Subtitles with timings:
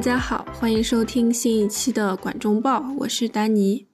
[0.00, 3.86] 大家好，欢迎收听新一期的管中报，我是丹尼。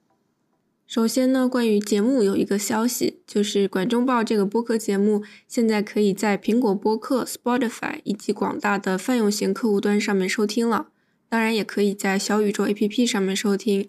[0.87, 10.87] 首先呢，关于节目有一个消息，就是管中报这个播客节目现在可以在苹果播客、Spotify 以及广大的泛用型客户端上面收听了，
[11.29, 13.89] 当然也可以在小宇宙 APP 上面收听。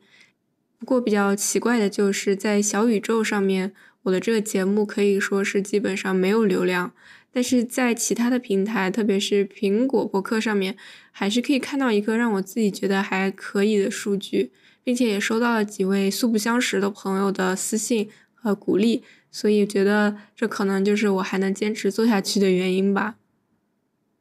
[0.80, 6.94] 不过比较奇怪的就是在小宇宙上面，我的这个节目可以说是基本上没有流量。
[7.38, 10.76] 但是在其他的平台，特别是苹果博客上面，
[11.12, 14.50] 还是可以看到一个让我自己觉得还可以的数据，
[14.84, 23.18] 并且也收到了几位素不相识的朋友的私信和鼓励，所以觉得这可能就是我还能坚持做下去的原因吧。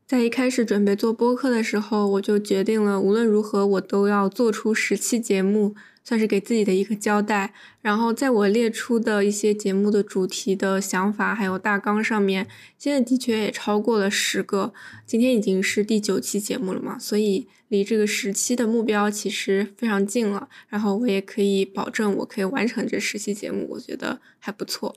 [0.06, 5.74] 在一开始准备做播客的时候，我就决定了，无论如何我都要做出十期节目。
[6.06, 7.52] 算是给自己的一个交代。
[7.80, 12.46] 然后，在我列出的一些节目的主题的想法还有大纲上面，
[12.78, 14.72] 现在的确也超过了十个。
[15.04, 20.48] 今天已经是第九期节目了嘛，所以离这个十期的目标其实非常近了。
[20.68, 24.94] 然后我也可以保证，我可以完成这十期节目，我觉得还不错。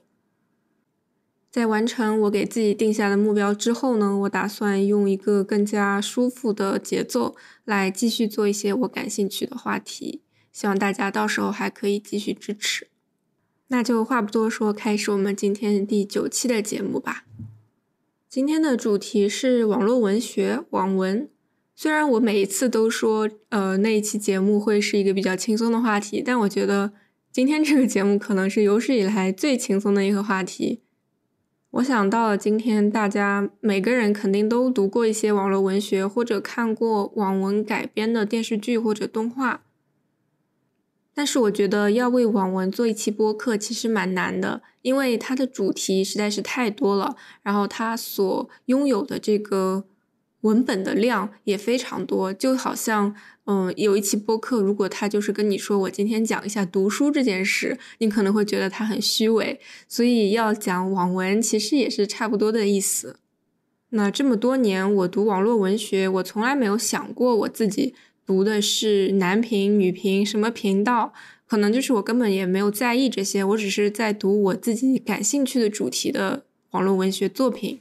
[1.52, 10.22] 在完成我给自己定下的目标之后呢，我打算用一个更加舒服的节奏来继续做一些我感兴趣的话题。
[10.52, 12.88] 希望大家到时候还可以继续支持。
[13.68, 17.26] 那就话不多说，开始我们今天第九期的节目吧。
[18.28, 21.30] 今天的主题是网络文学、网文。
[21.76, 26.92] 虽然我每一次都说，呃，那一期节目会是一个比较轻松的话题，但我觉得
[27.32, 30.82] 今天这个节目可能是有史以来最轻松的一个话题。
[31.72, 39.62] 我想到了今天大家每个人肯定都读过一些网络文学，或者看过网文改编的电视剧或者动画。
[41.20, 49.84] 但是我觉得要为网文做一期播客其实蛮难的，因为它的主题实在是太多了，然后它所拥有的这个
[50.44, 53.14] 文本的量也非常多，就好像，
[53.48, 59.60] 嗯，有一期播客，如果他就是跟你说我今天讲一下读书这件事，你可能会觉得他很虚伪，
[59.90, 63.18] 所以要讲网文其实也是差不多的意思。
[63.90, 67.94] 那这么多年我读网络文学，我从来没有想过我自己。
[68.30, 71.12] 读的是男频、女频什么频道，
[71.48, 77.80] 可能就是我根本也没有在意这些，我只是在读我自己感兴趣的主题的网络文学作品。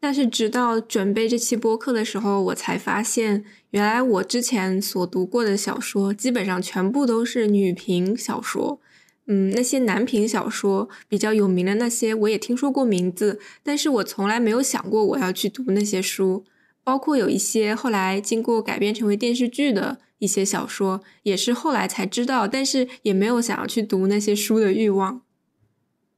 [0.00, 8.80] 但是直到准备这期播客的时候，我才发现，原来我之前所读过的小说基本上全部都是女频小说。
[9.28, 16.44] 嗯，那些男频小说比较有名的那些，我也听说过名字，但是我从来没有想过我要去读那些书。
[16.86, 25.22] 包括有一些后来经过改编成为电视剧的一些小说，也是后来才知道，但是也没有想要去读那些书的欲望。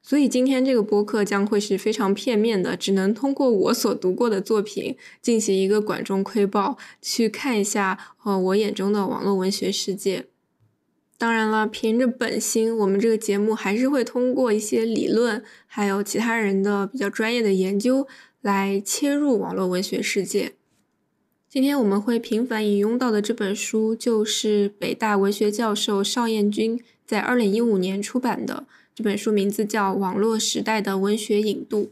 [0.02, 10.26] 所以今天这个播客将会是非常片面的，只能通过我所读过的作品进行一个管中窥豹，去看一下呃我眼中的网络文学世界。
[11.16, 18.06] 当然了，凭着本心，我们这个节目还是会通过一些理论，还有其他人的比较专业的研究
[18.42, 20.52] 来切入网络文学世界。
[21.50, 31.84] 今天我们会频繁引用到的这本书，就是北大文学教授邵彦君在二零一五年出版的这本书，名字叫《网络时代的文学引渡》。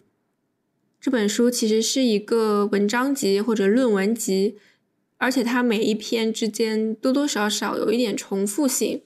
[1.00, 4.59] 这本书其实是一个文章集或者论文集，
[5.16, 9.00] 而且它每一篇之间多多少少有一点重复性。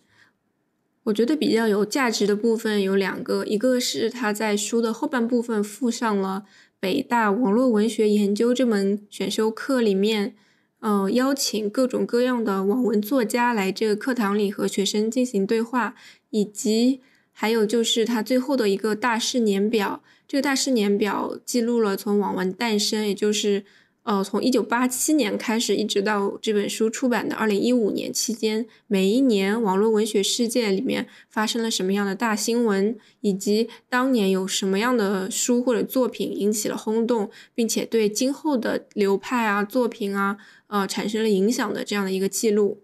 [1.05, 6.45] 我觉得比较有价值的部分有两个，一个是他在书的后半部分附上了。
[6.81, 10.35] 北大网络文学研究这门选修课里面，
[10.81, 15.95] 呃，邀请各种各样的网文作家来这个课堂里和学生进行对话，
[16.31, 17.01] 以及
[17.33, 20.03] 还有就是他最后的一个大事年表。
[20.27, 23.65] 这个大事年表记录了从网文诞生，也就是。
[24.03, 40.39] 呃，从一九八七年开始，一直到这本书出版的二零一五年期间，每一年网络文学世界里面发生了什么样的大新闻，以及当年有什么样的书或者作品引起了轰动，并且对今后的流派啊、作品啊，
[40.69, 42.83] 呃，产生了影响的这样的一个记录。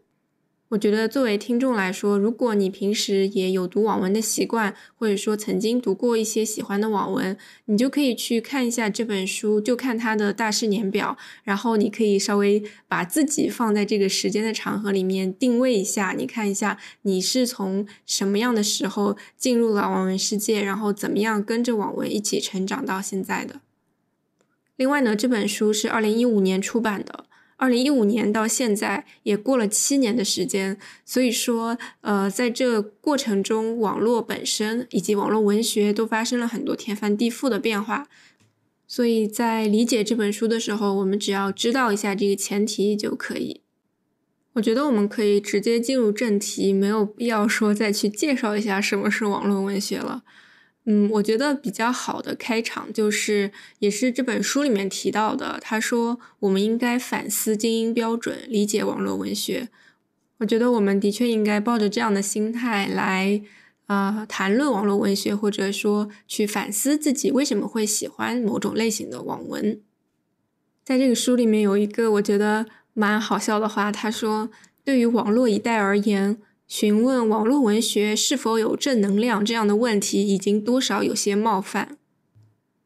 [0.71, 23.61] 我觉得作为听众来说，如果你平时也有读网文的习惯，或者说曾经读过一些喜欢的网文，你就可以去看一下这本书，就看它的大事年表，然后你可以稍微把自己放在这个时间的长河里面定位一下，你看一下你是从什么样的时候进入了网文世界，然后怎么样跟着网文一起成长到现在的。
[24.75, 27.26] 另外呢，这本书是二零一五年出版的。
[27.57, 38.07] 二零一五年到现在也过了七年的时间，所以说，呃，在这过程中，网络本身以及网络文学都发生了很多天翻地覆的变化。
[38.87, 43.63] 所以在理解这本书的时候，我们只要知道一下这个前提就可以。
[44.53, 50.23] 我觉得我们可以直接进入正题，没有必要说再去介绍一下什么是网络文学了。
[50.87, 55.59] 嗯，我觉得比较好的开场就是，也是这本书里面提到的。
[55.61, 59.69] 他说，我们应该反思精英标准，理解网络文学。
[60.39, 63.43] 我觉得我们的确应该抱着这样的心态来，
[63.87, 69.81] 啊，谈论网络文学，或者说去反思自己为什么会喜欢某种类型的网文。
[70.85, 72.67] 在这个书里面有一个我觉得。
[72.99, 74.49] 蛮好笑的话，他说
[74.83, 81.99] ：“对于网络一代而言，询问网络文学是否有正能量这样的问题，已经多少有些冒犯。”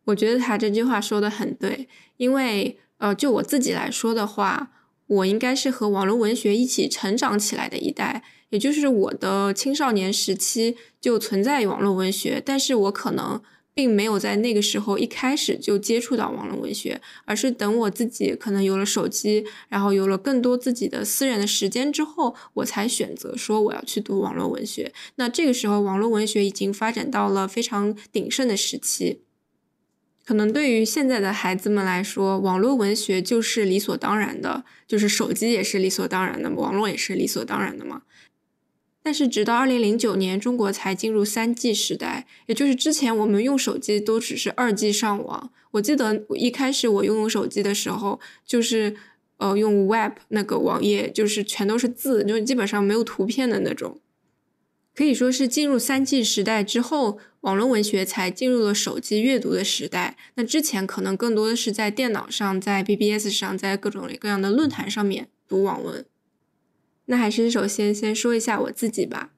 [0.07, 4.73] 我觉得他这句话说的很对，因为呃，就我自己来说的话，
[5.07, 13.41] 我应该是和网络文学一起成长起来的一代，也就是我的青少年时期就存在网络文学，但是我可能。
[13.81, 24.93] 并没有在那个时候一开始就接触到网络文学，而是等我自己可能有了手机，然后有了更多自己的私人的时间之后，我才选择说我要去读网络文学。
[25.15, 29.23] 那这个时候，网络文学已经发展到了非常鼎盛的时期。
[30.27, 38.03] 可能对于现在的孩子们来说，网络文学就是理所当然的，就是手机也是理所当然的，网络也是理所当然的嘛。
[39.03, 45.51] 但是，直到二零零九年，中国才进入三 G 时代，也就是之前我们用手机都只是二 G 上网。
[45.71, 48.95] 我记得一开始我拥有手机的时候，就是
[49.39, 54.01] 呃用 Web 那个网页，就是全都是字，就基本上没有图片的那种。
[54.95, 60.19] 可以说是进入三 G 时代之后，网络文学才进入了手机阅读的时代。
[60.35, 66.05] 那之前可能更多的是在电脑上、在 BBS 上、在各种各样的论坛上面读网文。
[67.11, 69.31] 那还是首先先说一下我自己吧，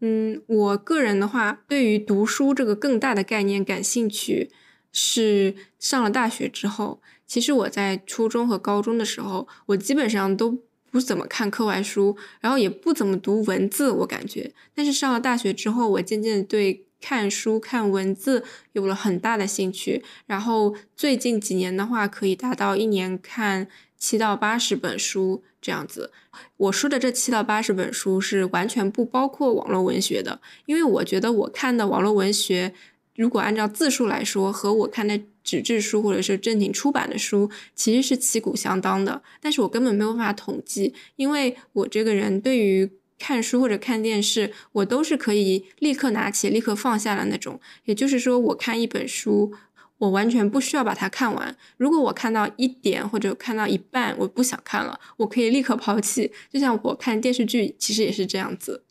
[0.00, 4.50] 嗯，我个人的话，对于读书这个更大的概念感兴趣，
[4.90, 7.00] 是上了大学之后。
[7.24, 10.58] 其实我在初中和高中的时候，我基本上都
[10.90, 14.52] 不怎么看课外书，然后也不怎么读文字，我感觉。
[14.74, 18.42] 但是上了大学之后，我渐渐对看书、看文字
[18.72, 20.02] 有了很大的兴趣。
[20.26, 23.68] 然后最近几年的话，可以达到一年看
[24.02, 25.44] 七到八十本书。
[25.64, 26.10] 这样子，
[26.56, 32.74] 我说的这七到八十本书是完全不包括网络文学的，因为我觉得我看的网络文学，
[33.14, 39.22] 如果按照字数来说，和我看的纸质书或者是正经出版的书，其实是旗鼓相当的。
[39.40, 42.90] 但是我根本没有办法统计，因为我这个人对于
[43.20, 47.60] 看书或者看电视，我都是可以立刻拿起、立刻放下的那种。
[47.84, 49.54] 也就是说，我看一本书。
[50.02, 51.56] 我完全不需要把它看完。
[51.76, 56.32] 如果我看到一点或者看到一半，我不想看了，我可以立刻抛弃。
[56.52, 58.82] 就像我看电视剧，其实也是这样子。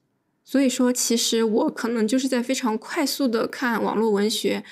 [0.46, 4.64] 所以说，其实我可能就是在非常快速的看网络文学。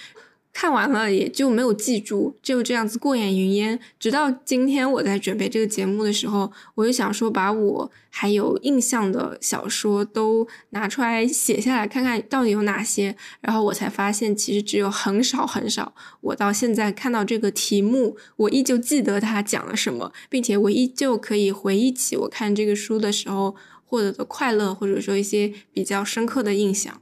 [0.51, 3.79] 看完了也就没有记住，就这样子过眼云烟。
[3.97, 13.15] 直到今天我在准备这个节目的时候，我就想说把我还有印象的小说都拿出来写下来，看看到底有哪些。
[13.39, 15.93] 然后我才发现，其实只有很少很少。
[16.19, 27.01] 我到现在看到这个题目，我依旧记得它讲了什么，并且我依旧可以回忆起我看这个书的时候获得的快乐，或者说一些比较深刻的印象。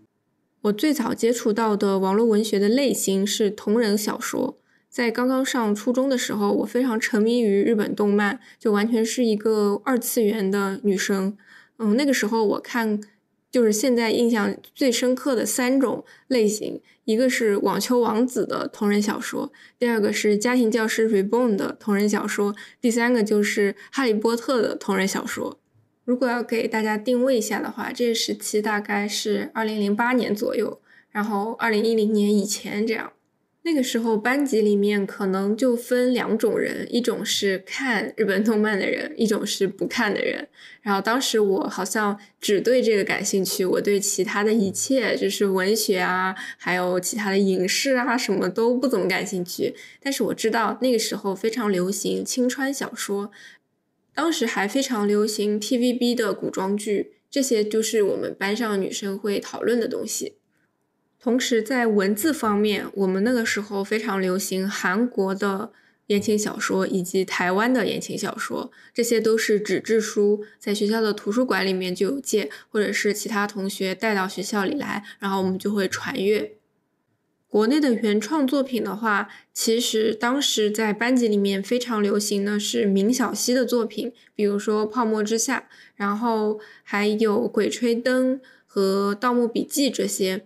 [0.64, 4.58] 我最早接触到的网络文学的类型是同人小说。
[4.90, 11.38] 在刚刚上初中的时候，我非常沉迷于日本动漫，就完全是一个二次元的女生。
[11.78, 13.00] 嗯，那个时候我看，
[13.52, 25.60] 就是现在印象最深刻的三种类型，一个是网球王子的同人小说，第二个是家庭教师 Reborn 的同人小说，第三个就是哈利波特的同人小说。
[26.08, 30.80] 如果要给大家定位一下的话，这个时期大概是二零零八年左右，
[31.12, 33.12] 然后二零一零年以前这样。
[33.64, 40.48] 那个时候班级里面可能就分两种人，一种是看日本动漫的人，一种是不看的人。
[40.82, 49.76] 然后当时我好像只对这个感兴趣，我对其他的一切，就是文学啊，还有其他的影视啊，什么都不怎么感兴趣。
[50.02, 53.30] 但是我知道那个时候非常流行青川小说。
[54.18, 60.38] 当时还非常流行 TVB 的古装剧，这些就是我们班上女生会讨论的东西。
[61.20, 65.72] 同时，在文字方面，我们那个时候非常流行韩国的
[66.08, 76.57] 言情小说以及台湾的言情小说，这些都是纸质书，在学校的图书馆里面就有借，或者是其他同学带到学校里来，然后我们就会传阅。
[77.50, 85.60] 国内的原创作品的话，其实当时在班级里面非常流行的是明晓溪的作品，比如说《泡沫之夏》，
[85.96, 90.46] 然后还有《鬼吹灯》和《盗墓笔记》这些。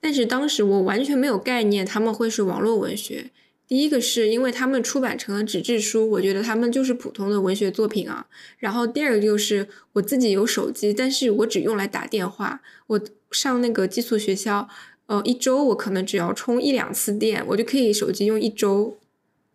[0.00, 3.30] 但是当时我完全没有概念他们会是网络文学。
[3.68, 8.26] 第一个是因为他们出版成了纸质书，我觉得他们就是普通的文学作品啊。
[8.58, 12.60] 然后第二个就是我自己有手机，但是我只用来打电话。
[12.88, 14.68] 我上那个寄宿学校，
[15.12, 18.96] 呃，一周我可能只要充一两次电，我就可以手机用一周。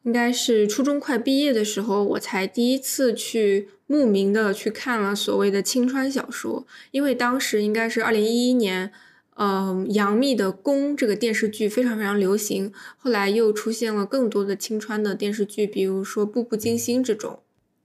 [0.03, 8.91] 应该是初中快毕业的时候，我才第一次去慕名的去看了所谓的青川小说，因为当时应该是二零一一年。
[9.39, 17.39] 嗯，杨幂的《宫》这个电视剧非常非常流行，后来又出现了更多的青川的电视剧，比如说《步步惊心》这种。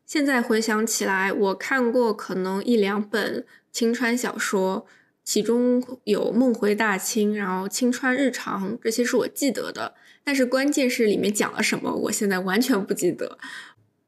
[0.07, 4.87] 现在回想起来，我看过可能一两本青川小说，
[5.25, 9.95] 其中有《梦回大清》，然后《青川日常》，这些是我记得的。
[10.25, 13.39] 但是关键是里面讲了什么，我现在完全不记得，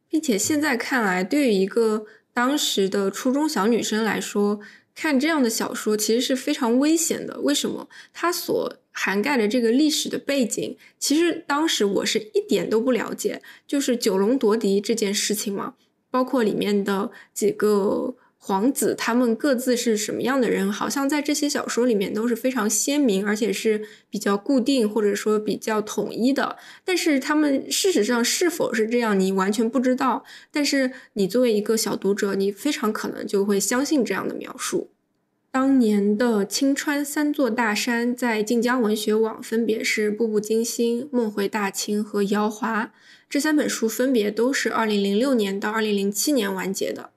[0.09, 4.61] 并且现在看来，对于一个当时的初中小女生来说。
[4.97, 7.41] 看这样的小说其实是非常危险的。
[7.41, 7.89] 为什么？
[8.13, 15.75] 它所涵盖的这个历史的背景，其实当时我是一点都不了解，就是九龙夺嫡这件事情嘛，
[16.13, 18.15] 包括里面的几个。
[18.47, 20.71] 皇子他们各自是什么样的人？
[20.71, 26.59] 好像在这些小说里面都是非常鲜明，而且是比较固定或者说比较统一的。
[26.85, 30.25] 但是他们事实上是否是这样，你完全不知道。
[30.53, 34.91] 但是你作为一个小读者，你非常可能就会相信这样的描述。
[35.51, 42.85] 当年的青川三座大山在晋江文学网分别是《步步惊心》《梦回大清》和《瑶华》
[43.31, 47.14] 这三本书，分别都是二零零六年到二零零七年完结的。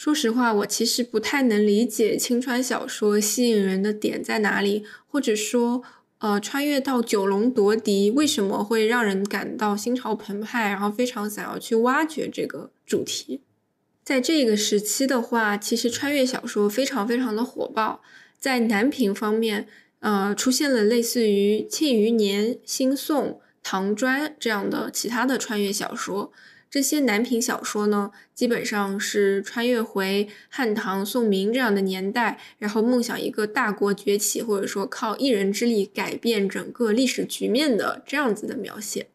[0.00, 5.82] 说实话，我其实不太能理解青川小说吸引人的点在哪里，或者说，
[6.20, 13.42] 呃，穿越到九龙夺嫡为什么会让人感到心潮澎湃，然后非常想要去挖掘这个主题。
[14.02, 18.00] 在这个时期的话，其实穿越小说非常非常的火爆，
[18.38, 23.26] 在男频方面，呃，出现了类似于《庆余年》《新宋》
[23.62, 26.32] 《唐砖》这样的其他的穿越小说。
[26.70, 39.08] 这些男频小说呢，基本上是穿越回汉唐宋明这样的年代，然后梦想一个大国崛起，或者说靠一人之力改变整个历史局面的这样子的描写。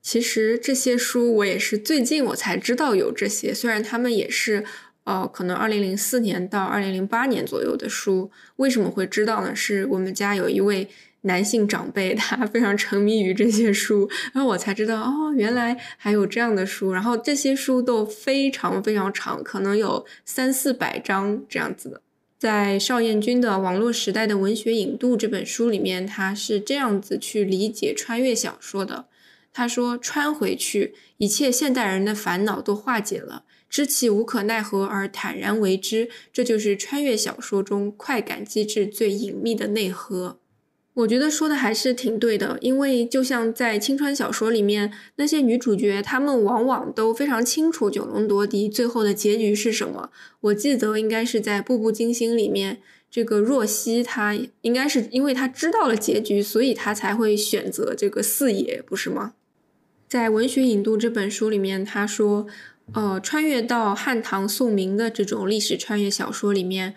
[0.00, 4.64] 其实这些书我也是最近我才知道有这些，虽然他们也是，
[5.04, 8.30] 呃，可能二零零四年到二零零八年左右的书。
[8.56, 9.54] 为什么会知道呢？
[9.54, 10.88] 是我们家有一位。
[11.24, 16.92] 男性长辈他非常沉迷于这些书，然后我才知道哦，原来还有这样的书。
[16.92, 22.00] 然后这些书都非常非常长，可能有三四百章这样子的。
[22.38, 29.06] 在邵彦君的《网络时代的文学引渡》这本书里面，他是这样子去理解穿越小说的。
[29.50, 40.40] 他说：“穿回去，一切现代人的烦恼都化解了，知其无可奈何而坦然为之，这就是穿越小说中快感机制最隐秘的内核。”
[40.94, 50.10] 我觉得说的还是挺对的，因为就像在青春小说里面，那些女主角她们往往都非常清楚九龙夺嫡最后的结局是什么。
[50.40, 59.34] 我记得应该是在《步步惊心》里面，这个若曦她应该是因为她知道了结局，所以她才会选择这个四爷，不是吗？
[60.06, 62.46] 在《文学引渡》这本书里面，他说，
[62.92, 66.94] 呃，穿越到汉唐宋明的这种历史穿越小说里面。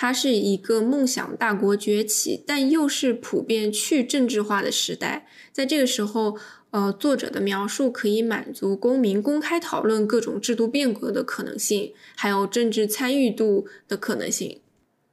[0.00, 5.26] 它是一个梦想大国崛起，但又是普遍去政治化的时代。
[5.50, 6.38] 在这个时候，
[6.70, 14.60] 呃，作者的描述可以满足公民公开讨论各种制度变革的可能性，还有政治参与度的可能性。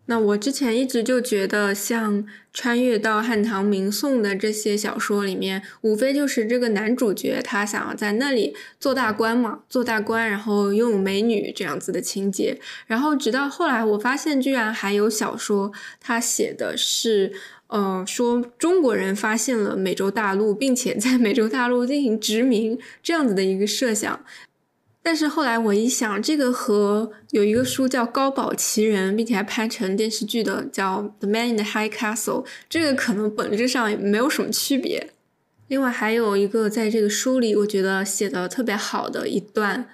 [0.08, 12.60] 那我之前一直就觉得，像穿越到汉唐明宋的这些小说里面，无非就是这个男主角他想要在那里做大官嘛，做大官，然后拥有美女这样子的情节。
[12.86, 17.34] 然后直到后来，我发现居然还有小说，他写的是，
[17.68, 24.24] 呃，说中国人发现了美洲大陆，并且在美洲大陆进行殖民这样子的一个设想。
[25.06, 35.12] 但是后来我一想，这个和有一个书叫《高堡奇人》，并且还拍成电视剧的叫《The Man in the High Castle》，这个可能本质上也没有什么区别。
[35.68, 39.88] 另外还有一个在这个书里，我觉得写的特别好的一段，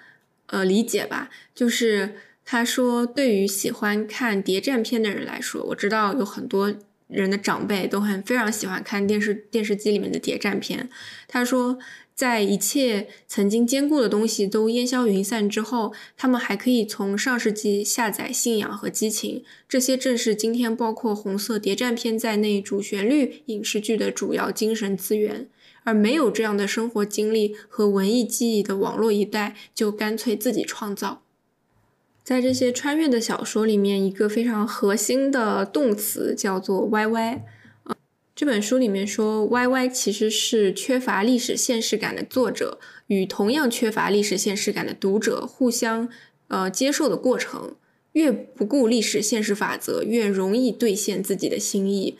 [0.45, 2.15] 呃，理解吧，就是
[2.45, 6.73] 他说，对于喜欢看谍战片的人来说，我知道有很多
[7.09, 10.89] 人的长辈都很非常喜欢看电视电视机里面的谍战片。
[11.27, 11.77] 他说。
[12.21, 25.47] 在一切曾经坚固的东西都烟消云散之后，他们还可以从上世纪下载信仰和激情，这些正是今天包括红色谍战片在内主旋律影视剧的主要精神资源。
[25.83, 31.23] 而没有这样的生活经历和文艺记忆的网络一代，就干脆自己创造。
[32.23, 37.41] 在这些穿越的小说里面，一个非常核心的动词叫做 “yy”。
[38.41, 46.09] 这本书里面说，Y Y 其实是缺乏历史现实感的作者，与同样缺乏历史现实感的读者互相
[46.47, 47.75] 呃接受的过程。
[48.13, 52.17] 越不顾历史现实法则，越容易兑现自己的心意。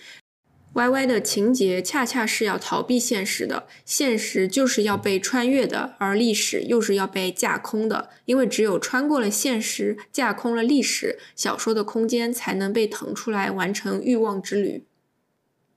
[0.74, 8.12] Y Y 的情节恰恰是要逃避现实的，现实就是要被穿越的，而历史又是要被架空的。
[8.26, 14.84] 因为只有穿过了现实，架空了历史，小说的空间才能被腾出来完成欲望之旅。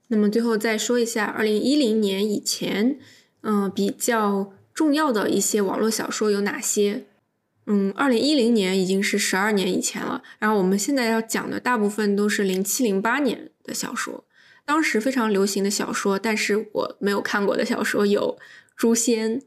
[0.08, 2.98] 那么最后再说一下，二零一零年以前，
[3.42, 7.04] 嗯，比较重要的一些网络小说有哪些？
[7.66, 10.22] 嗯，二零一零年已经是十二年以前了。
[10.38, 14.24] 然后我们现在要讲的大部分都是零七零八年的小说，
[14.66, 18.36] 当时非常流行的小说，但是我没有看过的小说有
[18.76, 19.40] 《诛仙》，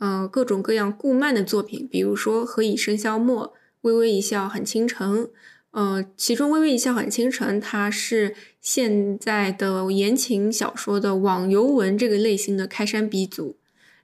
[0.00, 3.46] 嗯，各种各样顾漫的作品，比如说《何以笙箫默》
[3.80, 5.24] 《微微一笑很倾城》，
[5.72, 13.56] 呃，其中《微微一笑很倾城》它是现在的言情小说的网游文这个类型的开山鼻祖。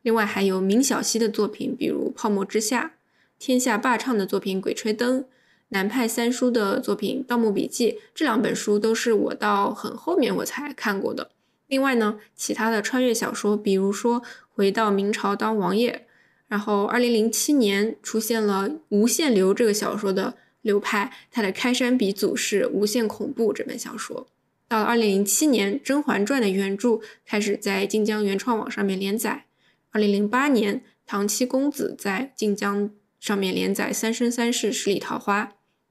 [0.03, 2.85] 另外还有明晓溪的作品，比如《泡沫之夏》。
[3.39, 5.21] 天下霸唱的作品《鬼吹灯》，
[5.69, 11.31] 南派三叔的作品《盗墓笔记》，这两本书都是我到很后面我才看过的。
[11.67, 14.21] 另外呢，其他的穿越小说，比如说
[14.51, 15.93] 《回到明朝当王爷》，
[16.49, 24.27] 然后二零零七年出现了无限流这个小说的流派，它的开山鼻祖是《无限恐怖》这本小说。
[24.69, 29.45] 到了二零零七年，《甄嬛传》的原著开始在晋江原创网上面连载。
[29.91, 32.91] 二零零八年，《唐七公子》在晋江。
[33.21, 35.45] 上面连载《三生三世十里桃花》，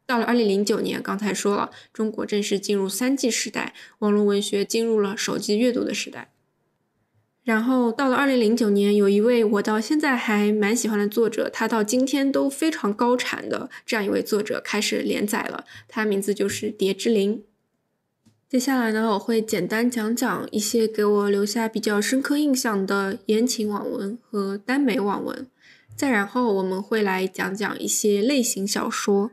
[0.05, 6.31] 到了二零零九年，刚才说了，中国正式进入三 G 时代，网络文学进入了手机阅读的时代。
[7.47, 17.45] 然后到了二零零九年，有一位我到现在还蛮喜欢的作者，他到今天都非常高产的这样一位作者开始连载了，他名字就是蝶之灵。
[18.49, 25.47] 接下来呢，我会简单讲讲一些给我留下比较深刻印象的言情网文和耽美网文。
[25.95, 29.31] 再然后，我们会来讲讲一些类型小说。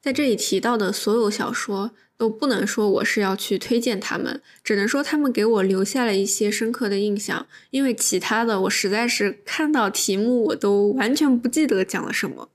[0.00, 7.46] 在这里提到的所有小说，都不能说我是要去推荐他们，只能说他们给我留下了一些深刻的印象。
[7.70, 12.50] 因为其他的，我实在是看到题目我都完全不记得讲了什么。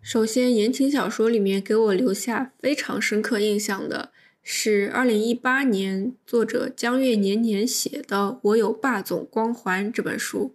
[0.00, 4.10] 首先，言情小说里面给我留下非常深刻印象的
[4.42, 10.54] 是二零一八年作者江月年年写的《我有霸总光环》这本书。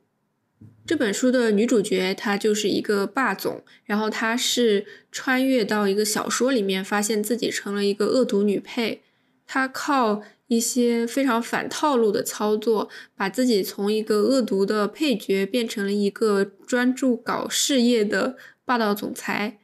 [0.85, 9.01] 这本书的女主角她就是一个霸总，然后她是穿越到一个小说里面，发现自己成了一个恶毒女配。
[9.47, 19.59] 她靠一些非常反套路的操作，把自己从一个恶毒的配角变成了一个专注搞事业的霸道总裁。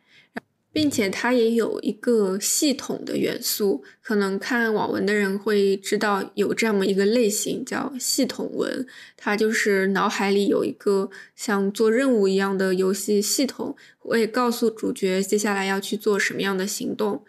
[0.80, 8.88] 并且它也有一个系统的元素，可能看网文的人会知道有这么一个类型叫系统文，
[9.18, 17.26] 它就是脑海里有一个像做任务一样的游戏系统，会告诉主角接下来要去做什么样的行动。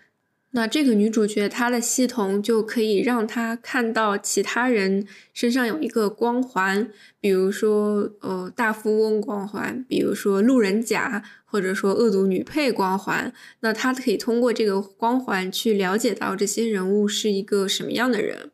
[0.53, 13.33] 那这个女主角她的系统就可以让她看到其他人身上有一个光环，比如说呃大富翁光环，比如说路人甲，或者说恶毒女配光环。
[13.61, 18.51] 那她可以通过这个光环去了解到这些人物是一个什么样的人。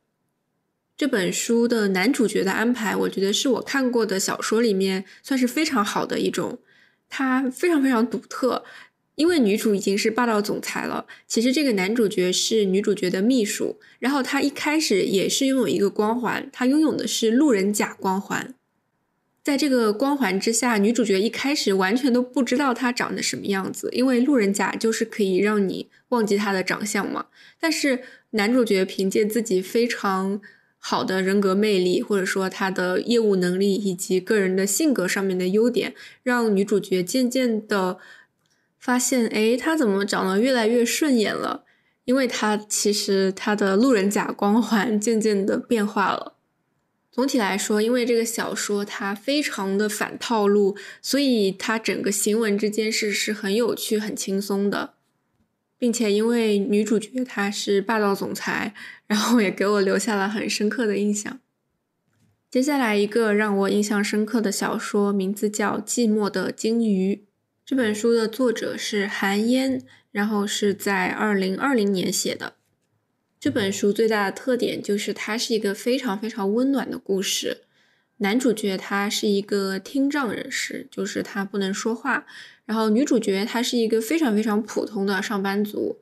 [0.99, 6.59] 这本书的男主角的安排，我觉得是我看过的小说里面算是非常好的一种，
[7.09, 8.65] 他非常非常独特。
[9.17, 18.55] 因为女主已经是霸道总裁了，其实这个男主角是女主角的秘书，然后他一开始也是拥有一个光环，他拥有的是路人甲光环。
[19.43, 27.27] 在这个光环之下，女主角一开始完全都不知道他长得什么样子，因为路人甲就是可以让你忘记他的长相嘛。
[27.59, 28.01] 但是
[28.31, 30.43] 男主角凭借自己非常
[30.77, 37.99] 好的人格魅力，或者说他的业务能力以及个人的性格上面的优点，让女主角渐渐的。
[38.79, 41.65] 发现，哎，他怎么长得越来越顺眼了？
[42.05, 46.35] 因为他其实他的路人甲光环渐渐的变化了。
[47.11, 54.93] 总体来说，因为这个小说它非常的反套路，所以它整个行文之间是是很有趣、很轻松的，
[55.79, 58.75] 并且因为女主角她是霸道总裁，
[59.07, 61.41] 然后也给我留下了很深刻的印象。
[62.51, 67.15] 接下来一个让我印象深刻的小说，名字叫《寂寞的鲸鱼》。
[67.67, 72.55] 这本书的作者是韩嫣，然后是在二零二零年写的。
[73.41, 77.65] 这本书最大的特点就是它是一个非常非常温暖的故事。
[78.19, 82.25] 男主角他是一个听障人士，就是他不能说话。
[82.67, 85.99] 然后女主角她是一个非常非常普通的上班族。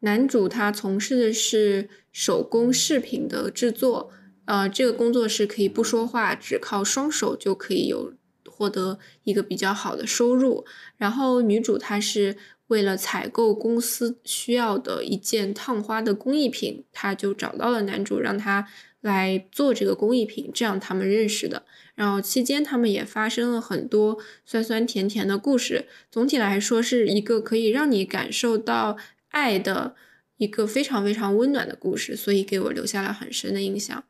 [0.00, 4.12] 男主他从事的是手工饰品的制作，
[4.44, 8.14] 呃，这个工作是可以不说话，只靠双手就可以有
[8.58, 10.64] 获得一个比较好的收入。
[10.96, 18.66] 然后女主她是为了采购公司需要的一件烫花的工艺品，她就找到了男主，让他
[19.00, 21.62] 来做这个工艺品，这样他们认识的。
[21.94, 25.86] 然后期间他们也发生了很多酸酸甜甜的故事。
[26.10, 28.98] 总体来说是一个可以让你感受到。
[29.30, 29.94] 爱的
[30.38, 34.02] 一个非常非常温暖的故事，所以给我留下了很深的印象。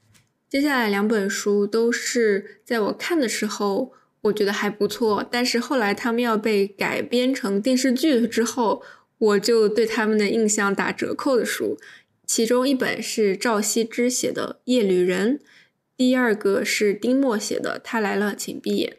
[0.49, 8.83] 接下来两本书都是在我看的时候，我觉得还不错，但是后来他们要被改编成电视剧之后，
[9.19, 11.79] 我就对他们的印象打折扣的书。
[12.27, 15.39] 其中一本是赵羲之写的《夜旅人》，
[15.97, 18.91] 第二个是丁墨写的《他来了，请闭眼》。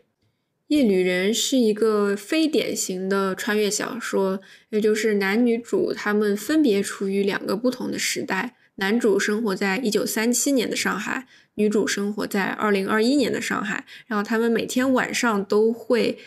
[0.67, 8.55] 夜旅人是一个非典型的穿越小说，也就是男女主他们分别处于两个不同的时代。
[8.79, 13.85] 男主生活在一九三七年的上海，女主生活在二零二一年的上海。
[14.07, 16.17] 然后他们每天晚上都会，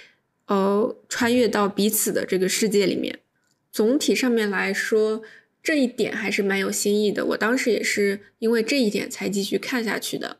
[0.47, 3.19] 呃，穿越到彼此的这个世界里面。
[3.73, 5.23] 总体上面来说，
[5.62, 7.25] 这一点还是蛮有新意的。
[7.25, 10.37] 我当时也是因为这一点才继续看下去的。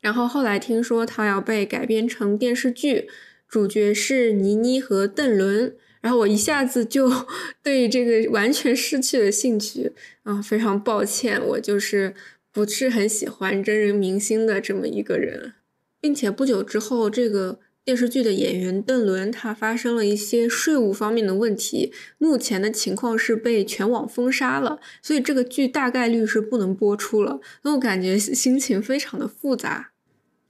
[0.00, 3.08] 然后后来听说它要被改编成电视剧。
[3.48, 7.10] 主角是倪妮和邓伦，然后我一下子就
[7.62, 9.92] 对这个完全失去了兴趣
[10.24, 10.42] 啊！
[10.42, 12.14] 非常抱歉，我就是
[12.52, 15.54] 不是很喜欢真人明星的这么一个人，
[16.00, 27.40] 并且不久之后，这个电视剧的演员邓伦他发生了一些税务方面的问题，目前的情况是被全网封杀了，所以这个剧大概率是不能播出了。
[27.62, 29.90] 那我感觉心情非常的复杂，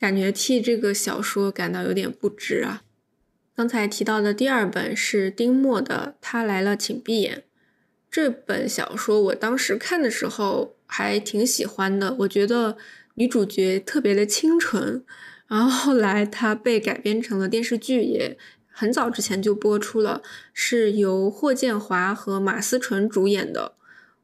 [0.00, 2.82] 感觉替这个小说感到有点不值啊。
[3.54, 7.38] 刚才提到的第二本是丁墨的《他来了，请闭眼》。
[8.10, 12.78] 这本小说我当时看的时候还挺喜欢的，我觉得
[13.14, 15.04] 女主角特别的清纯。
[15.46, 18.38] 然后后来它被改编成了电视剧，也
[18.70, 20.22] 很早之前就播出了，
[20.54, 23.74] 是由霍建华和马思纯主演的。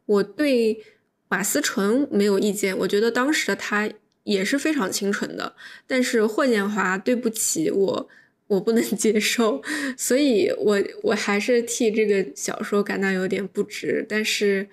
[0.07, 0.83] 我对
[1.29, 3.91] 马思纯没有意见，我觉得当时的她
[4.25, 5.55] 也是非常清纯的。
[5.87, 8.09] 但是霍建华，对不起我。
[8.49, 9.63] 我不能 接受，
[9.97, 14.05] 所以我我还是替这个小说感到有点不值。
[14.09, 14.69] 但是，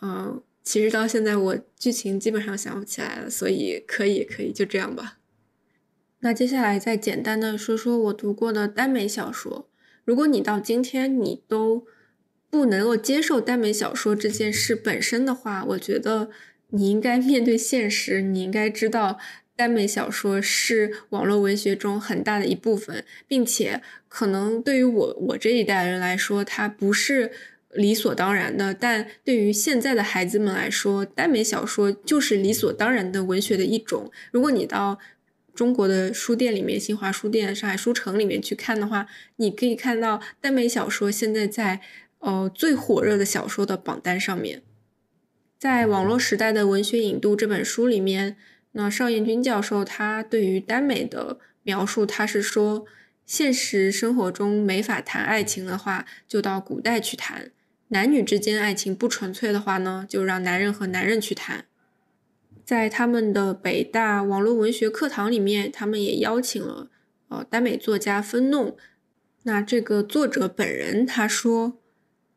[0.00, 5.18] 嗯，其实到现在我剧情基本上想不起来了，所以可以可以就这样吧。
[6.20, 9.68] 那接下来再简单的说说我读过的耽美小说。
[10.04, 11.84] 如果你到今天你都
[12.48, 16.30] 不能够接受耽美小说这件事本身的话，我觉得
[16.70, 19.18] 你应该面对现实，你应该知道。
[19.56, 27.32] 耽美小说是网络文学中很大的一部分，并且可能对于我我这一代人来说，它不是
[27.72, 28.74] 理所当然的。
[28.74, 34.12] 但对于现在的孩子们来说，耽美小说就是理所当然的文学的一种。
[34.30, 34.98] 如果你到
[35.54, 41.80] 中国的书店里面，新华书店、上海书城里面去看的话，你可以看到耽美小说现在在
[42.18, 44.62] 呃最火热的小说的榜单上面。
[45.58, 48.36] 在网络时代的文学引渡这本书里面。
[48.78, 52.84] 那邵彦军教授他对于耽美的描述，他是说，
[53.24, 57.48] 现实生活中没法谈爱情的话，就到古代去谈；
[57.88, 61.64] 男女之间爱情不纯粹的话呢，就让男人和男人去谈。
[62.66, 66.90] 在他们的北大网络文学课堂里面，他们也邀请了
[67.28, 68.76] 呃耽美作家分弄。
[69.44, 71.78] 那这个作者本人他说，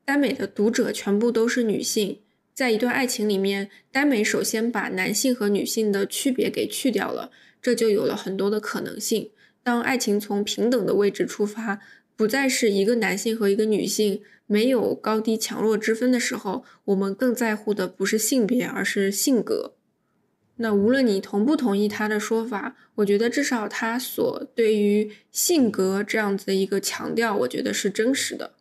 [0.06, 2.22] 耽美的读者全部都是女性。
[2.60, 9.32] 在一段爱情里面，耽美首先把男性和女性的区别给去掉了，这就有了很多的可能性。
[9.64, 11.80] 当爱情从平等的位置出发，
[12.18, 19.76] 不再是一个男性和一个女性没有高低强弱之分的时候，我们更在乎的不是性别，而是性格。
[20.58, 28.56] 那无论你同不同意他的说法，我觉得至少他所对于性格这样子的一个强调，我觉得是真实的。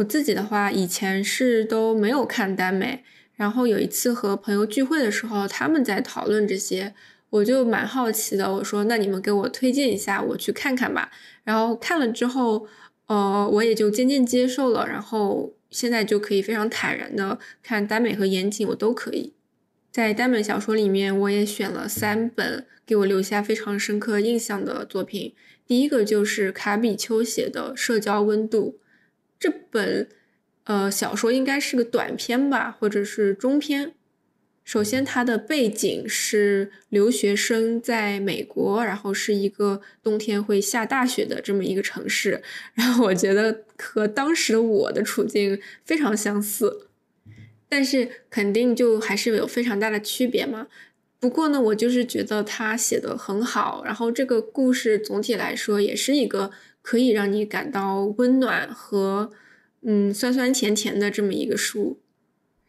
[0.00, 6.94] 我自己的话，以前是都没有看耽美，然后有一次和朋友聚会的时候，他们在讨论这些，
[7.28, 8.50] 我就蛮好奇的。
[8.54, 11.10] 我说：“那你们给我推荐一下，我去看看吧。”
[11.44, 12.66] 然后看了之后，
[13.08, 14.88] 呃，我也就渐渐接受了。
[14.88, 19.34] 然后现在就可以非常坦然的看耽美和言情，我都可以。
[19.92, 25.34] 在耽美小说里面，我也选了三本给我留下非常深刻印象的作品。
[25.66, 28.78] 第一个就是卡比丘写的《社交温度》。
[29.40, 30.06] 这本，
[30.64, 33.94] 呃，小说应该是个短篇吧，或者是中篇。
[34.62, 42.42] 首先，它的背景是留学生在美国，然后是一个冬天会下大雪的这么一个城市。
[42.74, 46.86] 然后，我觉得和当时的我的处境非常相似。
[47.68, 50.66] 但是肯定就还是有非常大的区别嘛。
[51.18, 56.50] 不过呢，我就是觉得他写的很好，然后这个故事总体来说也是一个
[56.82, 59.30] 可以让你感到温暖和
[59.82, 62.00] 嗯酸酸甜甜的这么一个书。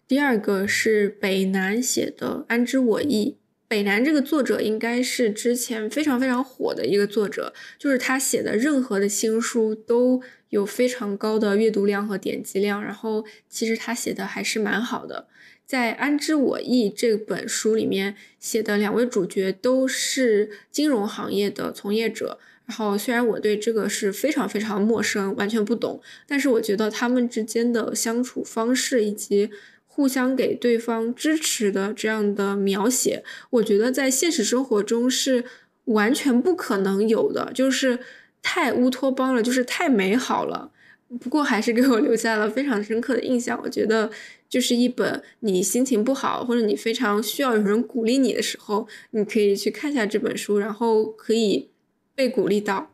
[0.08, 3.38] 第二个是北南写的《安知我意》。
[3.68, 12.84] 北南这个作者应该是之前非常非常火的一个作者，就是他写的任何的新书都有非常高的阅读量和点击量。
[12.84, 15.28] 然后其实他写的还是蛮好的。
[15.66, 22.40] 在《安知我意》这本书里面写的两位主角都是金融行业的从业者。
[22.66, 29.50] 然后虽然我对这个是非常非常陌生，完全不懂，但是我觉得他们之间的相处方式以及。
[29.94, 35.44] 互相给对方支持的这样的描写，我觉得在现实生活中是
[35.84, 38.00] 完全不可能有的，就是
[38.42, 40.72] 太乌托邦了，就是太美好了。
[41.20, 43.60] 不过还是给我留下了非常深刻的印象。
[43.62, 44.10] 我觉得
[44.48, 51.70] 就是一本你心情不好或者你非常需要有人鼓励你的时候，你可以去看一下这本书，然后可以
[52.16, 52.94] 被鼓励到。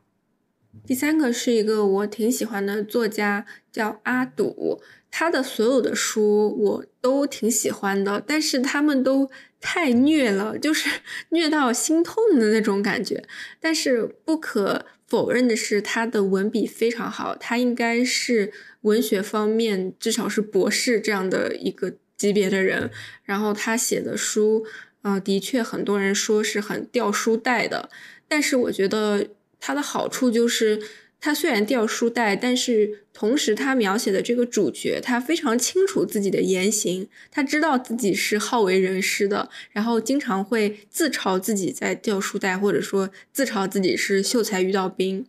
[0.86, 4.82] 第三个是一个我挺喜欢的作家，叫阿堵。
[5.10, 10.89] 他的所有的书我都挺喜欢的，但是他们都太虐了，就是
[11.32, 13.23] 虐到心痛的那种感觉。
[13.60, 18.51] 但是不可否认的是，他的文笔非常好，他应该是
[18.82, 22.91] 文学方面至少是博士这样的一个级别的人。
[23.23, 24.65] 然后他写的书，
[25.01, 27.89] 啊，的确很多人说是很掉书袋的，
[28.28, 29.28] 但是我觉得
[29.60, 30.82] 他的好处就是。
[31.20, 45.26] 他虽然掉书袋，但是同时他描写的这个主角，他非常清楚自己的言行，他知道自己是好为人师的，然后经常会自嘲自己在掉书袋，或者说自嘲自己是秀才遇到兵。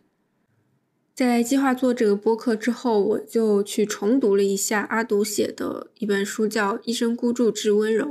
[1.15, 8.05] 在计划做这个播客之后，我就去重读了一下阿堵写的一本书，叫《一生孤注致温柔》。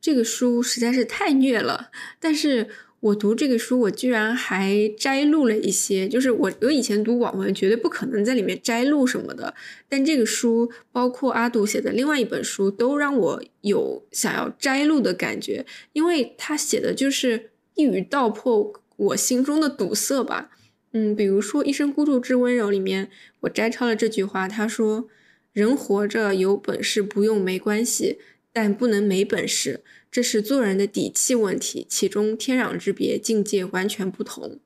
[0.00, 2.66] 这个书实在是太虐了，但是。
[3.02, 9.52] 我读这个书，我居然还摘录了一些，就是我我以前读网文绝对不可能在里面摘录什么的，
[9.88, 20.52] 但这个书包括阿杜写的另外一本书，都让我有想要摘录的感觉，因为他写的就是一语道破我心中的堵塞吧。
[20.92, 23.10] 嗯，比如说《一生孤注之温柔》里面，
[23.40, 25.08] 我摘抄了这句话，他说
[25.52, 28.20] ：“人活着有本事不用没关系，
[28.52, 29.80] 但不能没本事。”
[30.12, 34.60] 这是做人的底气问题，其中天壤之别，境界完全不同。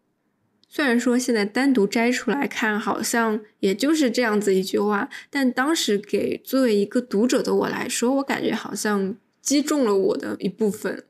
[0.69, 11.05] 虽然说现在单独摘出来看，好像也就是这样子一句话，但当时给作为一个读者的我来说，我感觉好像击中了我的一部分。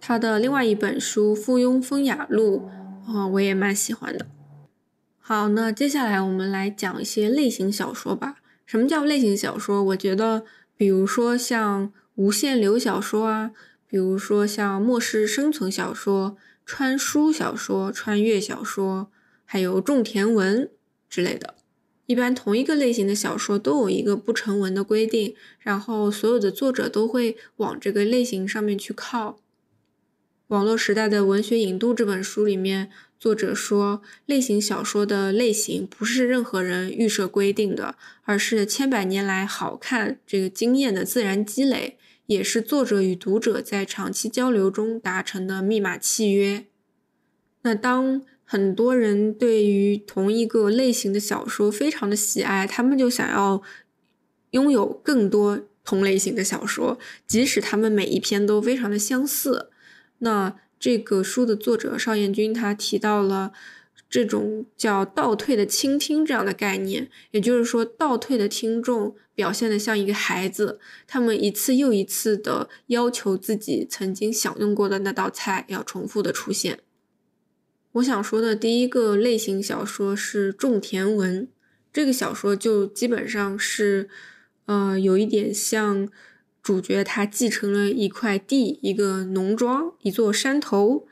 [0.00, 2.68] 他的另外一本书《附庸风雅录》
[3.12, 4.28] 啊，我也蛮喜欢的。
[5.18, 8.36] 好，那接下来我们来讲一些类型小说吧。
[8.64, 9.82] 什么叫类型小说？
[9.82, 10.44] 我觉得，
[10.76, 11.92] 比如说像。
[12.16, 13.52] 无限流小说啊，
[13.86, 19.10] 比如说像末世生存小说、穿书小说、穿越小说，
[19.44, 20.70] 还有种田文
[21.08, 21.54] 之类的。
[22.06, 29.40] 一般同一个类型的小说都有一个不成文的规定，然后所有的作者都会往这个类型上面去靠。
[30.46, 41.98] 网络时代的文学引渡这本书里面，作者说，类型小说的类型不是任何人预设规定的，而是千百年来好看这个经验的自然积累。
[42.26, 46.66] 也是作者与读者在长期交流中达成的密码契约。
[47.62, 53.62] 那当很多人对于同一个类型的小说非常的喜爱，他们就想要
[54.50, 59.70] 拥有更多同类型的小说，即使他们每一篇都非常的相似。
[60.18, 63.52] 那这个书的作者邵彦君他提到了。
[64.08, 76.80] 这种叫倒退的倾听这样的概念，也就是说，倒退的听众表现的像一个孩子，他们一次又一次的要求自己曾经享用过的那道菜要重复的出现。
[77.92, 81.46] 我想说的第一个类型小说是种田文，
[81.92, 84.08] 这个小说就基本上是，
[84.64, 86.08] 呃，有一点像
[86.60, 91.06] 主角他继承了一块地、一个农庄、一座山头。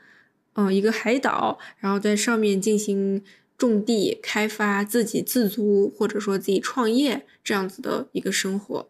[0.57, 3.21] 嗯，一个海岛，然后在上面进行
[3.57, 8.89] 种地、开发，自给自足，或者说自己创业这样子的一个生活。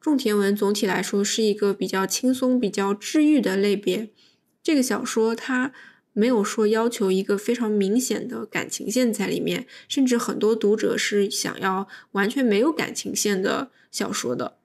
[0.00, 4.10] 种田文总体来说是一个比较轻松、比较治愈的类别。
[4.62, 5.72] 这个小说它
[6.12, 14.56] 没有说要求一个非常明显的感情线在里面，甚至很多读者是想要完全没有感情线的小说的。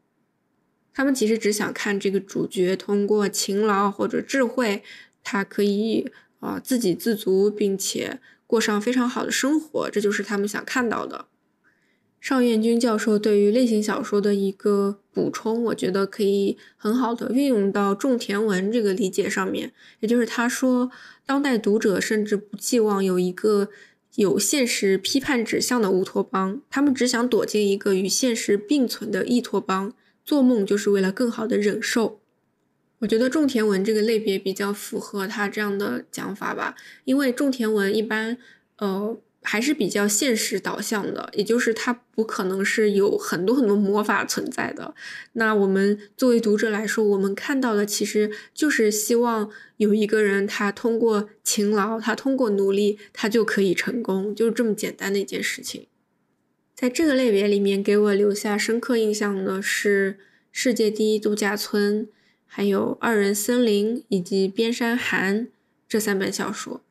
[0.93, 4.83] 他们其实只想看这个主角通过勤劳或者智慧。
[5.23, 8.19] 他可以啊自给自足，并且
[8.53, 11.25] 过上非常好的生活，这就是他们想看到的。
[12.21, 19.73] 邵彦君教授对于类型小说的一个补充，我觉得可以很好的运用到种田文这个理解上面。
[20.01, 20.91] 也就是他说，
[21.25, 23.69] 当代读者甚至不寄望有一个
[24.17, 29.91] 有现实批判指向的乌托邦，他们只想躲进一个与现实并存的异托邦，
[30.23, 32.19] 做梦就是为了更好的忍受。
[33.03, 38.37] 我觉得种田文这个类别比较符合他这样的讲法吧，因为种田文一般，
[38.77, 39.19] 呃。
[39.45, 44.95] 还是比较现实导向的，也就是它不可能是有很多很多魔法存在的。
[45.33, 55.87] 那我们作为读者来说，我们看到的其实就是希望有一个人，他通过勤劳，他通过努力，他就可以成功，就是这么简单的一件事情。
[56.73, 60.13] 在这个类别里面，给我留下深刻印象的是
[60.53, 62.07] 《世界第一度假村》，
[62.55, 65.47] 还有《二人森林》以及《边山寒》
[65.87, 66.81] 这三本小说。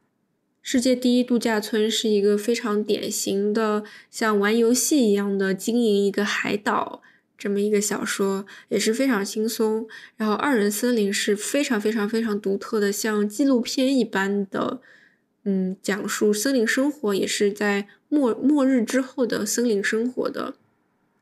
[0.61, 7.01] 世界第一度假村是一个非常典型的像玩游戏一样的经营一个海岛
[7.38, 9.87] 这么一个小说，也是非常轻松。
[10.16, 14.81] 然后二人森林是非常非常非常独特的，像纪录片一般的，
[15.44, 20.57] 嗯，讲述森林生活，也是在末末日之后的森林生活的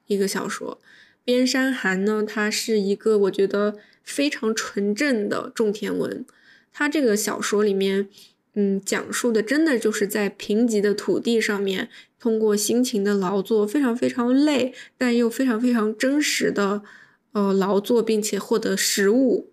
[0.07, 0.81] 一个小说。
[1.23, 3.77] 边山寒呢，它是一个我觉得
[4.11, 6.25] 非常纯正的种田文，
[6.73, 8.09] 它这个小说里面。
[8.55, 16.83] 嗯，讲述的真的就是在贫瘠的土地上面，通过辛勤的劳作，非常非常累，但又非常非常真实的，
[17.31, 19.53] 呃，劳作，并且获得食物。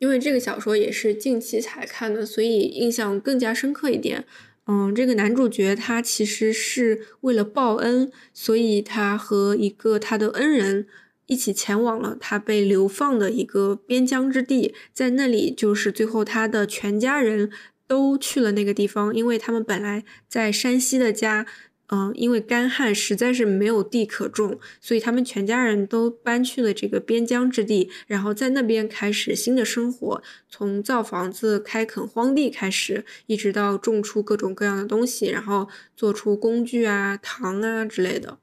[0.00, 4.24] 因为这个小说也是近期才看的，所以印象更加深刻一点。
[4.66, 10.88] 嗯，这个男主角他其实是为了报恩，所以他和一个他的恩人
[11.30, 17.50] 一起前往了他被流放的一个边疆之地，在那里就是最后他的全家人。
[17.90, 21.44] 都去了那个地方，因为他们本来在山西的家，
[21.88, 38.38] 嗯，因为干旱实在是没有地可种，所以他们全家人都搬去了这个边疆之地，然后在那边开始新的生活，从造房子、开垦荒地开始，一直到种出各种各样的东西，然后做出工具啊、糖啊之类的。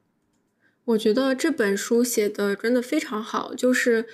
[0.88, 4.06] 我觉得这本书写的真的非常好，就是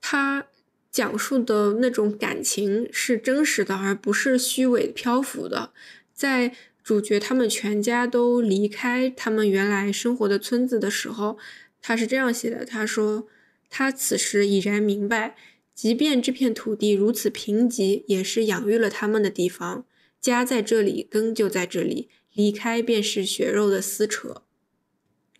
[0.00, 0.46] 他。
[0.92, 5.70] 讲述的那种感情是真实的，而不是虚伪漂浮的。
[6.12, 11.38] 在主角他们全家都离开他们原来生活的村子的时候，
[11.80, 13.28] 他是这样写的：“他说，
[13.68, 15.36] 他此时已然明白，
[15.72, 19.84] 即便这片土地如此贫瘠，也是养育了他们的地方。
[20.20, 24.42] 家在这里，根就在这里，离开便是血肉的撕扯。”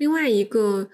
[0.00, 0.88] 另外一个。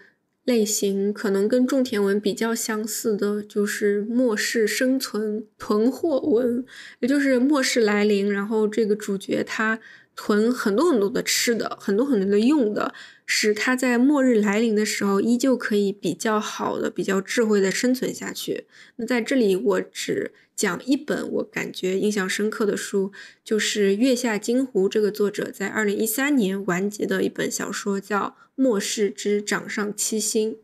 [0.47, 6.65] 类型可能跟种田文比较相似的，就是末世生存囤货文，
[7.01, 9.81] 也就是末世来临，然后这个主角他
[10.15, 12.95] 囤很多很多的吃的，很多很多的用的，
[13.27, 18.65] 使他在末日来临的时候依旧可以比较好的、比较智慧的生存下去。
[18.97, 23.13] 那在这里，我只讲一本我感觉印象深刻的书，
[23.45, 28.37] 就是《月下金湖》这个作者在二零一三年完结的一本小说，叫。
[28.59, 30.57] 末世之掌上七星，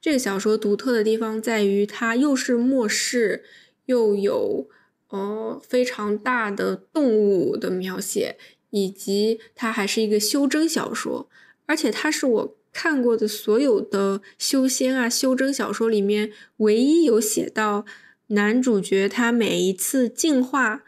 [0.00, 3.42] 这个小说独特的地方在于，它又是末世，
[3.86, 4.68] 又有
[5.08, 8.36] 呃非常大的动物的描写，
[8.70, 11.28] 以及它还是一个修真小说，
[11.66, 17.84] 而且它是我看过的所有的修仙啊修真小说里面唯一有写到
[18.28, 20.82] 男主角他每一次进化，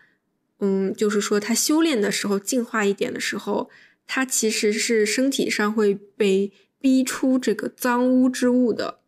[0.60, 3.70] 嗯，就是说他修炼的时候进化一点的时候。
[4.08, 9.00] 他其实是身体上会被逼出这个脏污之物的，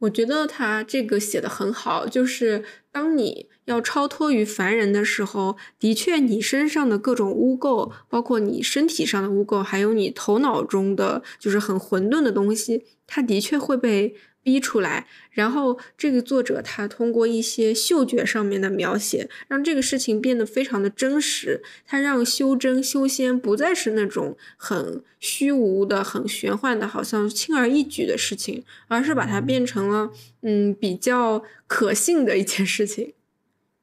[0.00, 14.16] 我觉得他这个写的很好，就是当你要超脱于凡人的时候，的确你身上的各种污垢，包括你身体上的污垢，还有你头脑中的就是很混沌的东西，它的确会被。
[14.46, 21.64] 逼出来，然后这个作者他通过一些嗅觉上面的描写，让这个事情变得非常的真实。
[21.84, 30.12] 他让修真修仙不再是那种很虚无的、很玄幻的，好像轻而易举的事情，而是把它变成了
[30.42, 33.14] 嗯比较可信的一件事情，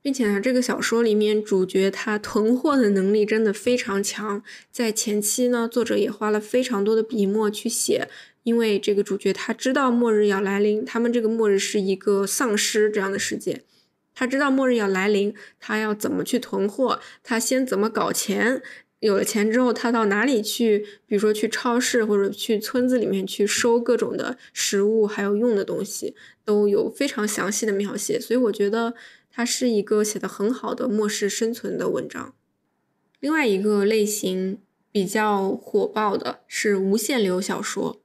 [0.04, 4.44] 并且呢，这个小说里面主角他囤货的能力真的非常强。
[4.70, 8.08] 在前期呢，作者也花了非常多的笔墨去写。
[8.44, 13.64] 因为这个主角他知道末日要来临，他们这个末日是一个丧尸这样的世界，
[14.14, 18.62] 他知道末日要来临，他要怎么去囤货，他先怎么搞钱，
[19.00, 28.94] 有了钱之后他到哪里去，比如说去超市或者去村子里面去收各种的食物还有用的东西，都有非常详细的描写，所以我觉得
[29.36, 32.36] 它是一个写的很好的末世生存的文章。
[33.20, 34.60] 另外一个类型
[34.92, 38.00] 比较火爆的是无限流小说。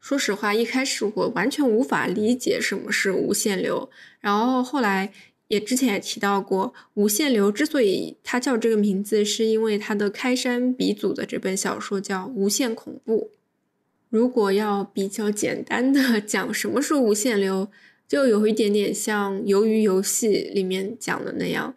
[0.00, 3.90] 说实话，一开始我完全无法理解什么是无限流，
[4.20, 5.12] 然后后来
[5.48, 13.32] 也之前也提到过，无限流之所以它叫这个名字，是因为它的开山鼻祖的这本小说叫《无限恐怖》。
[14.08, 17.68] 如果要比较简单的 讲什么是无限流，
[18.08, 21.74] 就有一点点像《鱿鱼游戏》里面讲的那样。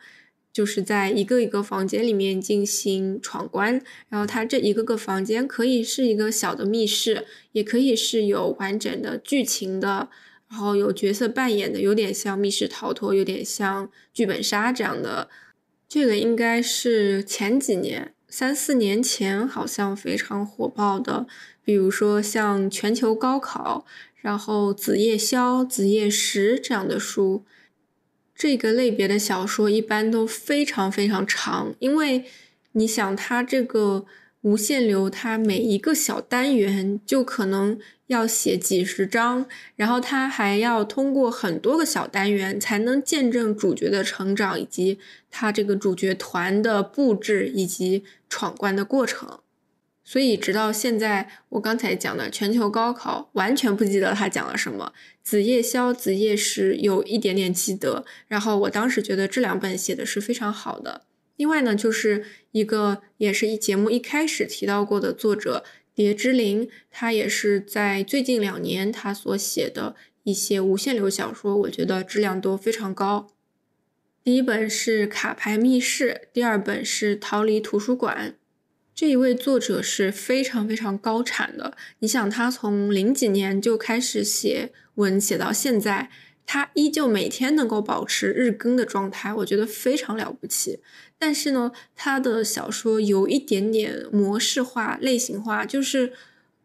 [0.51, 10.09] 就是在一个一个房间里面进行闯关，然后它这一个个房间可以是一个小的密室，也可以是有完整的剧情的，
[10.49, 15.29] 然后有角色扮演的，有点像密室逃脱，有点像剧本杀这样的。
[15.87, 21.27] 这个应该是前几年三四年前好像非常火爆的，
[21.63, 23.85] 比如说像全球高考，
[24.21, 27.43] 然后子夜宵、子夜食这样的书。
[28.35, 32.23] 这个类别的小说一般都非常非常长，因为
[32.71, 34.05] 你想，它这个
[34.41, 39.45] 无限流，它每一个小单元就可能要写几十章，
[39.75, 44.97] 然后它还要通过很多个小单元才能见证主角的成长，以及
[45.29, 49.39] 他这个主角团的布置以及闯关的过程。
[50.11, 54.91] 所以，直到现在，我刚才讲的全球高考，完全不记得他讲了什么。
[55.21, 58.03] 子夜宵、子夜食有一点点记得。
[58.27, 61.05] 然后，我当时觉得这两本写的是非常好的。
[61.35, 73.27] 另外呢，就是一个也是一节目一开始提到过的作者蝶之灵，他也是在最近两年他所写的一些无限流小说，我觉得质量都非常高。
[74.23, 78.33] 第一本是《卡牌密室》，第二本是《逃离图书馆》。
[78.99, 81.77] 这一位作者是非常非常高产的。
[81.99, 86.09] 你想，他从零几年就开始写文，写到现在，
[86.45, 90.81] 他依旧每天能够保持日更的状态，我觉得非常了不起。
[91.17, 96.11] 但是呢，他的小说有一点点模式化、类型化，就是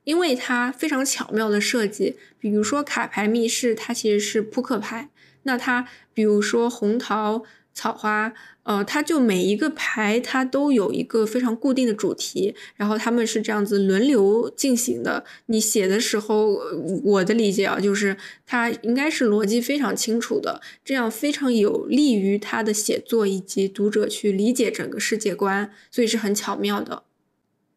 [0.03, 2.16] 因为他非常巧妙的设计。
[2.41, 5.09] 比如说卡牌密室，它其实是扑克牌。
[5.45, 7.45] 那它，比如说红桃。
[7.76, 8.32] 草花，
[8.64, 15.24] 呃，它就每一个牌它都有一个非常固定的主题，然后他们是这样子轮流进行的。
[15.46, 16.58] 你写的时候，
[17.04, 27.04] 我的理解啊，就是它应该是逻辑非常清楚的，这样非常有利于他的写作以及读者去理解整个世界观，所以是很巧妙的。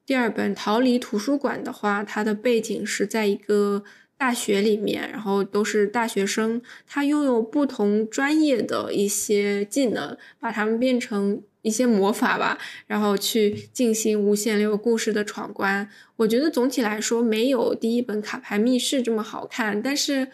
[0.05, 3.83] 第二本《逃离图书馆》的话，它的背景是在一个。
[4.18, 12.57] 大学里面，然后都是大学生，他拥有不同专业的一些技能，把他们变成一些魔法吧，
[12.88, 15.89] 然后去进行无限流故事的闯关。
[16.18, 20.30] 我觉得总体来说没有第一本卡牌密室这么好看，但是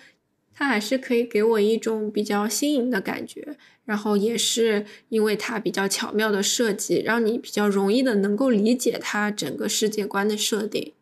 [0.53, 3.57] 它还是可以给我一种比较新颖的感觉。
[3.86, 10.93] 然后也是因为它比较巧妙的设计，让你比较容易的能够理解它整个世界观的设定。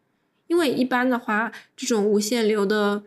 [0.51, 3.03] 因为一般的话，这种无限流的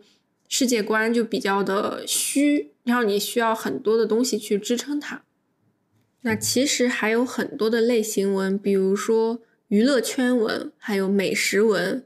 [0.49, 5.21] 世界观就比较的虚，然后你需要很多的东西去支撑它。
[6.21, 12.03] 那其实还有很多的类型文，比如说娱乐圈文，还有美食文，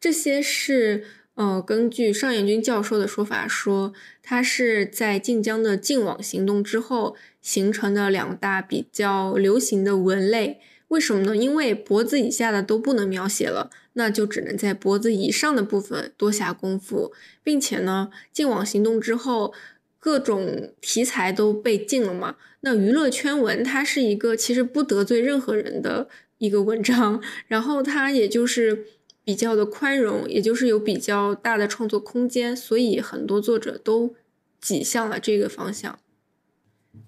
[0.00, 3.92] 这些是呃根据尚彦君教授的说法说，
[4.24, 10.60] 它是在晋江的净网行动之后形成的两大比较流行的文类。
[10.90, 11.36] 为什么呢？
[11.36, 17.12] 因为脖子以下的都不能描写了，那就只能在脖子以上的部分多下功夫，
[17.44, 19.54] 并且呢，净网行动之后，
[20.00, 22.34] 各种题材都被禁了嘛。
[22.62, 28.86] 那娱乐圈文它是一个其实不得罪任何人的一个文章，然后它也就是
[29.22, 34.16] 比较的宽容，也就是有比较大的创作空间，所以很多作者都
[34.60, 36.00] 挤向了这个方向。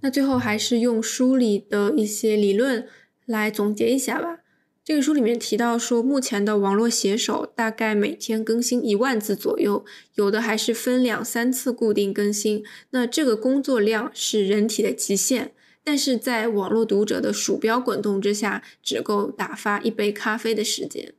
[0.03, 2.87] 那最后还是用书里的一些理论。
[3.27, 4.39] 来总结一下吧。
[4.85, 9.85] 这个书里面提到说，目前的网络写手大概每天更新一万字左右，
[10.17, 12.65] 有的还是分两三次固定更新。
[12.91, 15.53] 那这个工作量是人体的极限，
[15.85, 21.15] 但是在网络读者的鼠标滚动之下，只够打发一杯咖啡的时间。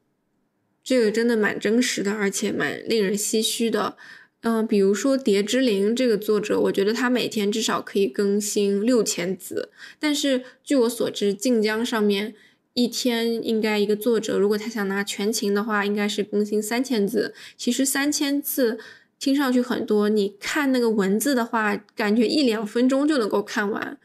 [0.83, 3.95] 这个真的蛮真实的，而且蛮令人唏嘘的。
[4.43, 12.35] 嗯，比如说蝶之灵这个作者，我觉得他每天至少可以更新六千字，但是据我所知，晋江上面
[12.73, 17.33] 一天应该一个作者，如果他想拿全勤的话，应该是更新三千字。
[17.55, 18.77] 其实三千字
[19.17, 23.97] 听上去很多，你看那个文字的话，感觉一两分钟就能够看完。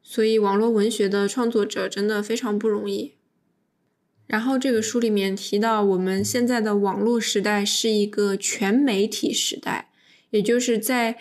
[0.00, 3.17] 所以网络文学的创作者真的非常不容易。
[4.28, 9.90] 然后这个书里面提到，我们现在的网络时代是一个全媒体时代，
[10.30, 11.16] 也就是在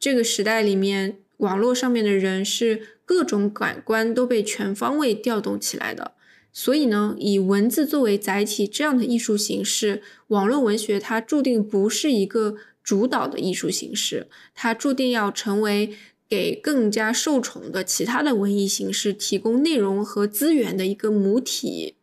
[0.00, 6.12] 这个时代里面，网络上面的人是各种感官都被全方位调动起来的。
[6.52, 15.94] 所以呢，以文字作为载体这样的艺术形式，网络文学它注定不是一个主导的艺术形式，它注定要成为
[16.28, 21.94] 给更加受宠的其他的文艺形式提供内容和资源的一个母体。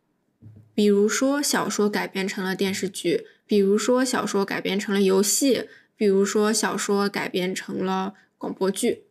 [0.80, 9.02] 比如说，小说改编成了电视剧；比如说，小说改编成了游戏；比如说，小说改编成了广播剧。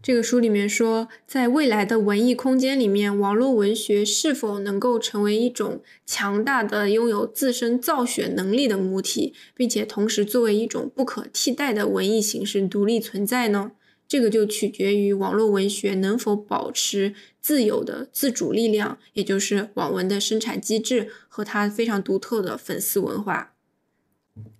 [0.00, 13.72] 这个书里面说，在未来的文艺空间里面，网络文学是否能够成为一种强大的、拥有自身造血能力的母体，并且同时作为一种不可替代的文艺形式独立存在呢？
[14.08, 23.54] 这个就取决于网络文学能否保持自有的自主力量，也就是网文的生产机制和它非常独特的粉丝文化。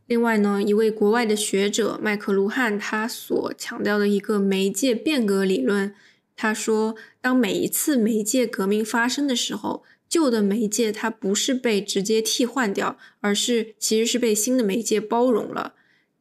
[0.06, 5.94] 另外呢，一位国外的学者麦克卢汉他所强调的一个媒介变革理论，
[6.36, 15.74] 他说，当每一次媒介革命发生的时候，旧的媒介它不是被直接替换掉，而是其实是被新的媒介包容了。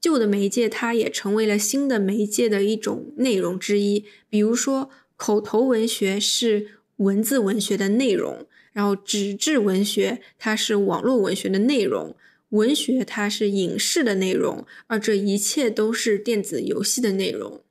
[0.05, 4.05] 旧的媒介它也成为了新的媒介的一种内容之一。
[4.29, 12.15] 比如说，口头文学是文字文学的内容，然后纸质文学它是网络文学的内容。
[12.49, 17.63] 文学它是影视的内容，而这一切都是电子游戏的内容。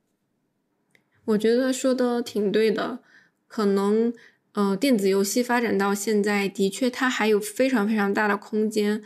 [1.23, 2.99] 我觉得说的挺对的，
[3.47, 4.13] 可能
[4.51, 9.01] 呃，电子游戏发展到现在，的确它还有非常非常大的空间。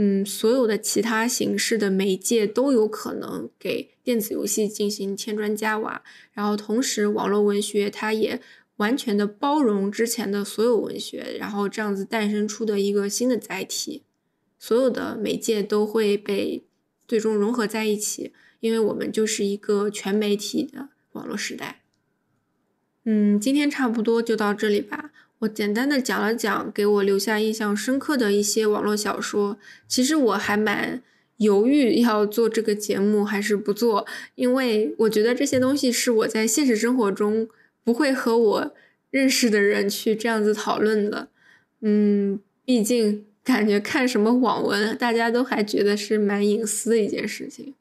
[0.00, 8.40] 嗯，所有的其他形式的媒介都有可能给电子游戏进行添砖加瓦，然后同时网络文学它也
[8.76, 14.04] 完全的包容之前的所有文学，然后这样子诞生出的一个新的载体。
[14.56, 16.64] 所有的媒介都会被
[17.08, 21.82] 最终融合在一起，因为我们就是一个全媒体的网络时代。
[23.04, 25.10] 嗯，今天差不多就到这里吧。
[25.40, 29.58] 我简单的讲了讲给我留下印象深刻的一些网络小说。
[29.86, 31.02] 其实我还蛮
[31.36, 37.48] 犹豫要做这个节目还是不做，因为我觉得这些东西是我在现实生活中
[37.84, 38.74] 不会和我
[39.10, 41.28] 认识的人去这样子讨论的。
[41.80, 43.24] 嗯，毕竟。
[43.44, 47.72] 感觉看什么网文，大家都还觉得是蛮隐私的一件事情。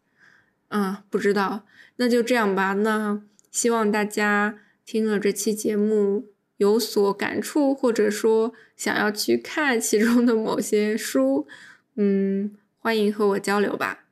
[0.70, 1.66] 嗯，不知道，
[1.98, 2.72] 那就这样吧。
[2.72, 6.28] 那希望大家听了这期节目
[6.58, 11.48] 有所感触，或者说想要去看其中的某些书，
[11.96, 14.06] 嗯，欢迎和我交流吧。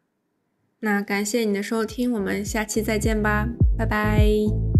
[0.79, 4.74] 那感谢你的收听，我们下期再见吧，拜拜。